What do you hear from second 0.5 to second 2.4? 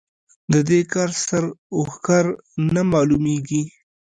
د دې کار سر و ښکر